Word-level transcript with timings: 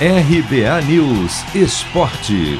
RBA 0.00 0.82
News 0.88 1.54
Esporte. 1.54 2.58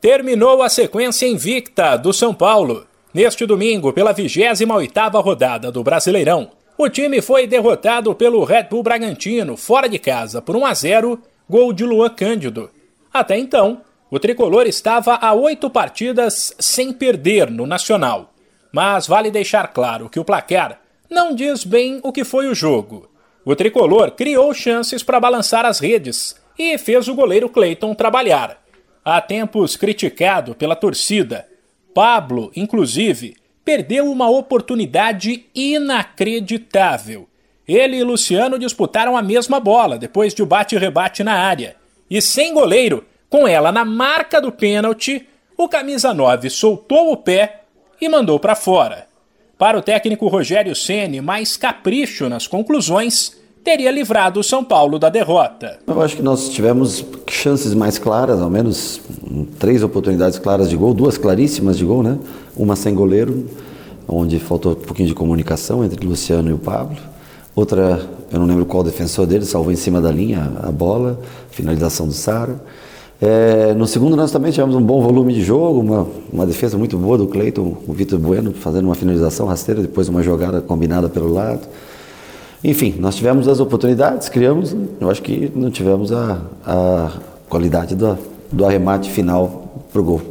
Terminou 0.00 0.62
a 0.62 0.70
sequência 0.70 1.26
invicta 1.26 1.98
do 1.98 2.14
São 2.14 2.32
Paulo. 2.32 2.86
Neste 3.12 3.44
domingo, 3.44 3.92
pela 3.92 4.14
28ª 4.14 5.22
rodada 5.22 5.70
do 5.70 5.82
Brasileirão, 5.82 6.50
o 6.78 6.88
time 6.88 7.20
foi 7.20 7.46
derrotado 7.46 8.14
pelo 8.14 8.42
Red 8.42 8.68
Bull 8.70 8.82
Bragantino, 8.82 9.54
fora 9.54 9.86
de 9.86 9.98
casa, 9.98 10.40
por 10.40 10.56
1 10.56 10.64
a 10.64 10.72
0, 10.72 11.22
gol 11.46 11.70
de 11.74 11.84
Luan 11.84 12.08
Cândido. 12.08 12.70
Até 13.12 13.36
então, 13.36 13.82
o 14.10 14.18
tricolor 14.18 14.66
estava 14.66 15.16
a 15.16 15.34
oito 15.34 15.68
partidas 15.68 16.54
sem 16.58 16.90
perder 16.90 17.50
no 17.50 17.66
Nacional. 17.66 18.32
Mas 18.72 19.06
vale 19.06 19.30
deixar 19.30 19.68
claro 19.68 20.08
que 20.08 20.18
o 20.18 20.24
placar 20.24 20.80
não 21.10 21.34
diz 21.34 21.64
bem 21.64 22.00
o 22.02 22.10
que 22.10 22.24
foi 22.24 22.48
o 22.48 22.54
jogo. 22.54 23.07
O 23.48 23.56
tricolor 23.56 24.10
criou 24.10 24.52
chances 24.52 25.02
para 25.02 25.18
balançar 25.18 25.64
as 25.64 25.80
redes 25.80 26.36
e 26.58 26.76
fez 26.76 27.08
o 27.08 27.14
goleiro 27.14 27.48
Clayton 27.48 27.94
trabalhar. 27.94 28.62
Há 29.02 29.22
tempos 29.22 29.74
criticado 29.74 30.54
pela 30.54 30.76
torcida, 30.76 31.48
Pablo, 31.94 32.52
inclusive, 32.54 33.38
perdeu 33.64 34.12
uma 34.12 34.28
oportunidade 34.28 35.46
inacreditável. 35.54 37.26
Ele 37.66 37.96
e 37.96 38.04
Luciano 38.04 38.58
disputaram 38.58 39.16
a 39.16 39.22
mesma 39.22 39.58
bola 39.58 39.96
depois 39.96 40.34
de 40.34 40.42
o 40.42 40.46
bate-rebate 40.46 41.24
na 41.24 41.32
área. 41.32 41.74
E 42.10 42.20
sem 42.20 42.52
goleiro, 42.52 43.06
com 43.30 43.48
ela 43.48 43.72
na 43.72 43.82
marca 43.82 44.42
do 44.42 44.52
pênalti, 44.52 45.26
o 45.56 45.66
camisa 45.70 46.12
9 46.12 46.50
soltou 46.50 47.12
o 47.12 47.16
pé 47.16 47.62
e 47.98 48.10
mandou 48.10 48.38
para 48.38 48.54
fora. 48.54 49.07
Para 49.58 49.76
o 49.76 49.82
técnico 49.82 50.28
Rogério 50.28 50.72
Ceni, 50.72 51.20
mais 51.20 51.56
capricho 51.56 52.28
nas 52.28 52.46
conclusões 52.46 53.32
teria 53.64 53.90
livrado 53.90 54.38
o 54.38 54.44
São 54.44 54.62
Paulo 54.62 55.00
da 55.00 55.08
derrota. 55.08 55.80
Eu 55.84 56.00
acho 56.00 56.14
que 56.14 56.22
nós 56.22 56.48
tivemos 56.48 57.04
chances 57.26 57.74
mais 57.74 57.98
claras, 57.98 58.40
ao 58.40 58.48
menos 58.48 59.00
três 59.58 59.82
oportunidades 59.82 60.38
claras 60.38 60.70
de 60.70 60.76
gol, 60.76 60.94
duas 60.94 61.18
claríssimas 61.18 61.76
de 61.76 61.84
gol, 61.84 62.04
né? 62.04 62.16
Uma 62.56 62.76
sem 62.76 62.94
goleiro, 62.94 63.50
onde 64.06 64.38
faltou 64.38 64.72
um 64.72 64.76
pouquinho 64.76 65.08
de 65.08 65.14
comunicação 65.14 65.84
entre 65.84 66.06
o 66.06 66.08
Luciano 66.08 66.48
e 66.50 66.52
o 66.52 66.58
Pablo. 66.58 66.96
Outra, 67.52 68.00
eu 68.32 68.38
não 68.38 68.46
lembro 68.46 68.64
qual 68.64 68.84
defensor 68.84 69.26
dele, 69.26 69.44
salvou 69.44 69.72
em 69.72 69.76
cima 69.76 70.00
da 70.00 70.12
linha 70.12 70.52
a 70.62 70.70
bola, 70.70 71.20
finalização 71.50 72.06
do 72.06 72.14
Sara. 72.14 72.60
É, 73.20 73.74
no 73.74 73.86
segundo 73.86 74.14
nós 74.14 74.30
também 74.30 74.52
tivemos 74.52 74.76
um 74.76 74.80
bom 74.80 75.02
volume 75.02 75.34
de 75.34 75.42
jogo, 75.42 75.80
uma, 75.80 76.06
uma 76.32 76.46
defesa 76.46 76.78
muito 76.78 76.96
boa 76.96 77.18
do 77.18 77.26
Cleiton, 77.26 77.76
o 77.86 77.92
Vitor 77.92 78.18
Bueno 78.18 78.52
fazendo 78.52 78.84
uma 78.84 78.94
finalização 78.94 79.46
rasteira, 79.46 79.82
depois 79.82 80.08
uma 80.08 80.22
jogada 80.22 80.60
combinada 80.60 81.08
pelo 81.08 81.32
lado. 81.32 81.66
Enfim, 82.62 82.94
nós 82.98 83.16
tivemos 83.16 83.48
as 83.48 83.60
oportunidades, 83.60 84.28
criamos, 84.28 84.74
eu 85.00 85.10
acho 85.10 85.22
que 85.22 85.50
não 85.54 85.70
tivemos 85.70 86.12
a, 86.12 86.40
a 86.64 87.12
qualidade 87.48 87.94
do, 87.94 88.16
do 88.52 88.64
arremate 88.64 89.10
final 89.10 89.84
para 89.92 90.00
o 90.00 90.04
gol. 90.04 90.22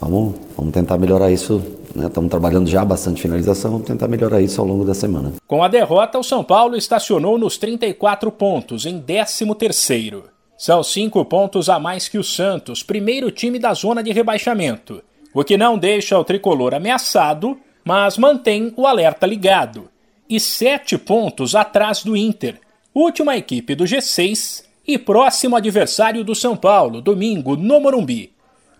Vamos, 0.00 0.34
vamos 0.56 0.72
tentar 0.72 0.98
melhorar 0.98 1.30
isso 1.30 1.60
né? 1.94 2.06
Estamos 2.06 2.30
trabalhando 2.30 2.68
já 2.68 2.84
bastante 2.84 3.20
finalização, 3.20 3.72
vamos 3.72 3.86
tentar 3.86 4.08
melhorar 4.08 4.40
isso 4.40 4.60
ao 4.60 4.66
longo 4.66 4.84
da 4.84 4.94
semana. 4.94 5.32
Com 5.46 5.62
a 5.62 5.68
derrota, 5.68 6.18
o 6.18 6.24
São 6.24 6.44
Paulo 6.44 6.76
estacionou 6.76 7.38
nos 7.38 7.58
34 7.58 8.30
pontos, 8.30 8.86
em 8.86 9.00
13 9.00 9.54
terceiro. 9.56 10.24
São 10.60 10.82
cinco 10.82 11.24
pontos 11.24 11.70
a 11.70 11.78
mais 11.78 12.06
que 12.06 12.18
o 12.18 12.22
Santos, 12.22 12.82
primeiro 12.82 13.30
time 13.30 13.58
da 13.58 13.72
zona 13.72 14.02
de 14.02 14.12
rebaixamento, 14.12 15.02
o 15.32 15.42
que 15.42 15.56
não 15.56 15.78
deixa 15.78 16.18
o 16.18 16.22
tricolor 16.22 16.74
ameaçado, 16.74 17.58
mas 17.82 18.18
mantém 18.18 18.70
o 18.76 18.86
alerta 18.86 19.26
ligado. 19.26 19.88
E 20.28 20.38
sete 20.38 20.98
pontos 20.98 21.54
atrás 21.54 22.02
do 22.02 22.14
Inter, 22.14 22.60
última 22.94 23.38
equipe 23.38 23.74
do 23.74 23.84
G6 23.84 24.62
e 24.86 24.98
próximo 24.98 25.56
adversário 25.56 26.22
do 26.22 26.34
São 26.34 26.54
Paulo, 26.54 27.00
domingo, 27.00 27.56
no 27.56 27.80
Morumbi. 27.80 28.30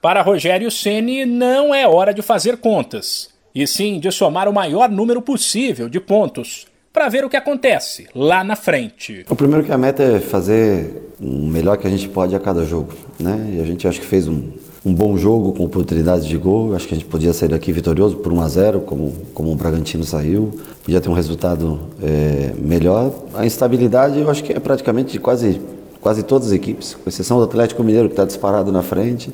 Para 0.03 0.20
Rogério 0.20 0.70
Ceni 0.70 1.25
não 1.25 1.74
é 1.74 1.89
hora 1.89 2.13
de 2.13 2.20
fazer 2.20 2.58
contas, 2.58 3.30
e 3.55 3.67
sim 3.67 3.98
de 3.98 4.13
somar 4.13 4.51
o 4.51 4.52
maior 4.52 4.90
número 4.90 5.23
possível 5.23 5.89
de 5.89 5.98
pontos 5.98 6.67
para 6.92 7.08
ver 7.08 7.24
o 7.24 7.28
que 7.28 7.36
acontece 7.36 8.06
lá 8.14 8.42
na 8.42 8.56
frente. 8.56 9.24
O 9.28 9.36
primeiro 9.36 9.64
que 9.64 9.73
a 9.73 9.78
meta 9.78 10.02
é 10.02 10.20
fazer 10.20 11.12
o 11.20 11.46
melhor 11.46 11.77
que 11.77 11.86
a 11.86 11.90
gente 11.90 12.08
pode 12.08 12.34
a 12.34 12.40
cada 12.40 12.64
jogo, 12.64 12.92
né? 13.18 13.55
E 13.55 13.61
a 13.61 13.64
gente 13.64 13.86
acho 13.86 14.01
que 14.01 14.06
fez 14.06 14.27
um, 14.27 14.51
um 14.84 14.92
bom 14.92 15.17
jogo 15.17 15.52
com 15.52 15.64
oportunidades 15.64 16.27
de 16.27 16.36
gol. 16.36 16.74
Acho 16.74 16.89
que 16.89 16.95
a 16.95 16.96
gente 16.96 17.08
podia 17.08 17.33
sair 17.33 17.51
daqui 17.51 17.70
vitorioso 17.70 18.17
por 18.17 18.33
1 18.33 18.40
a 18.40 18.48
0, 18.48 18.80
como 18.80 19.12
como 19.33 19.52
o 19.52 19.55
Bragantino 19.55 20.02
saiu. 20.02 20.58
Podia 20.83 21.01
ter 21.01 21.08
um 21.08 21.14
resultado 21.14 21.80
é, 22.02 22.52
melhor. 22.58 23.12
A 23.34 23.46
instabilidade, 23.46 24.18
eu 24.18 24.28
acho 24.28 24.42
que 24.42 24.52
é 24.52 24.58
praticamente 24.58 25.12
de 25.12 25.20
quase 25.20 25.61
quase 26.01 26.22
todas 26.22 26.48
as 26.48 26.55
equipes, 26.55 26.95
com 26.95 27.08
exceção 27.08 27.36
do 27.36 27.45
Atlético 27.45 27.84
Mineiro 27.84 28.08
que 28.08 28.14
está 28.14 28.24
disparado 28.24 28.72
na 28.72 28.83
frente 28.83 29.30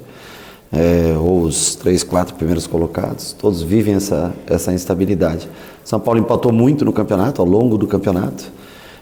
é, 0.73 1.17
ou 1.19 1.43
os 1.43 1.75
três, 1.75 2.03
quatro 2.03 2.35
primeiros 2.35 2.67
colocados, 2.67 3.33
todos 3.33 3.63
vivem 3.63 3.95
essa, 3.95 4.35
essa 4.47 4.73
instabilidade. 4.73 5.49
São 5.85 6.01
Paulo 6.01 6.21
empatou 6.21 6.53
muito 6.53 6.85
no 6.85 6.93
campeonato, 6.93 7.41
ao 7.41 7.47
longo 7.47 7.79
do 7.79 7.87
campeonato, 7.87 8.51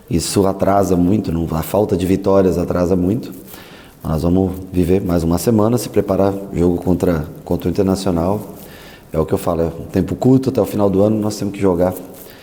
isso 0.08 0.46
atrasa 0.46 0.96
muito, 0.96 1.32
a 1.54 1.62
falta 1.62 1.96
de 1.96 2.04
vitórias 2.06 2.58
atrasa 2.58 2.94
muito. 2.94 3.32
Nós 4.02 4.22
vamos 4.22 4.52
viver 4.70 5.00
mais 5.00 5.22
uma 5.22 5.38
semana, 5.38 5.78
se 5.78 5.88
preparar 5.88 6.34
jogo 6.52 6.76
contra, 6.76 7.26
contra 7.42 7.68
o 7.68 7.70
Internacional. 7.70 8.38
É 9.10 9.18
o 9.18 9.24
que 9.24 9.32
eu 9.32 9.38
falo, 9.38 9.62
é 9.62 9.66
um 9.66 9.86
tempo 9.90 10.14
curto 10.14 10.50
até 10.50 10.60
o 10.60 10.66
final 10.66 10.90
do 10.90 11.00
ano, 11.02 11.18
nós 11.18 11.38
temos 11.38 11.54
que 11.54 11.60
jogar 11.60 11.94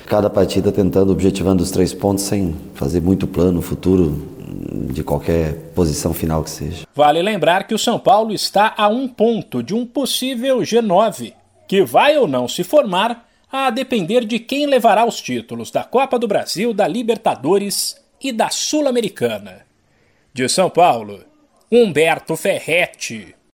cada 0.07 0.29
partida 0.29 0.71
tentando, 0.71 1.11
objetivando 1.11 1.61
os 1.61 1.69
três 1.69 1.93
pontos 1.93 2.23
sem 2.23 2.55
fazer 2.73 3.01
muito 3.01 3.27
plano 3.27 3.61
futuro 3.61 4.17
de 4.71 5.03
qualquer 5.03 5.53
posição 5.75 6.13
final 6.13 6.43
que 6.43 6.49
seja. 6.49 6.87
Vale 6.95 7.21
lembrar 7.21 7.67
que 7.67 7.73
o 7.73 7.79
São 7.79 7.99
Paulo 7.99 8.33
está 8.33 8.73
a 8.77 8.87
um 8.87 9.07
ponto 9.07 9.61
de 9.61 9.75
um 9.75 9.85
possível 9.85 10.59
G9, 10.59 11.33
que 11.67 11.83
vai 11.83 12.17
ou 12.17 12.27
não 12.27 12.47
se 12.47 12.63
formar 12.63 13.27
a 13.51 13.69
depender 13.69 14.25
de 14.25 14.39
quem 14.39 14.65
levará 14.65 15.05
os 15.05 15.19
títulos 15.19 15.71
da 15.71 15.83
Copa 15.83 16.17
do 16.17 16.27
Brasil, 16.27 16.73
da 16.73 16.87
Libertadores 16.87 17.97
e 18.21 18.31
da 18.31 18.49
Sul-Americana. 18.49 19.65
De 20.33 20.47
São 20.47 20.69
Paulo, 20.69 21.25
Humberto 21.69 22.37
Ferretti. 22.37 23.35